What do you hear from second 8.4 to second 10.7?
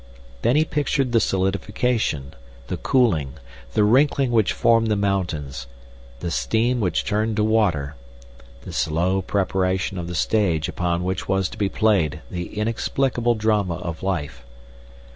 the slow preparation of the stage